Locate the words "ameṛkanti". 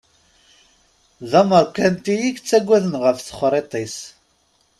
1.41-2.15